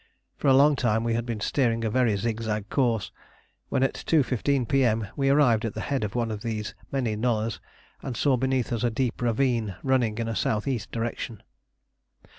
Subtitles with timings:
[0.35, 3.11] For a long time we had been steering a very zigzag course,
[3.69, 5.07] when at 2.15 P.M.
[5.15, 7.59] we arrived at the head of one of these many nullahs
[8.01, 11.43] and saw beneath us a deep ravine running in a south east direction.